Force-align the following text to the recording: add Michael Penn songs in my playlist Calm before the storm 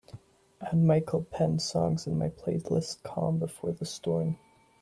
add 0.59 0.83
Michael 0.83 1.21
Penn 1.25 1.59
songs 1.59 2.07
in 2.07 2.17
my 2.17 2.29
playlist 2.29 3.03
Calm 3.03 3.37
before 3.37 3.71
the 3.71 3.85
storm 3.85 4.35